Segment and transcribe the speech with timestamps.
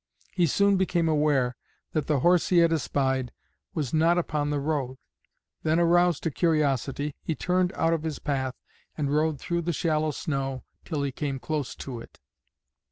[0.33, 1.55] He soon became aware
[1.91, 3.31] that the horse he had espied
[3.75, 4.97] was not upon the road.
[5.61, 8.55] Then, aroused to curiosity, he turned out of his path
[8.97, 12.19] and rode through shallow snow till he came close to it.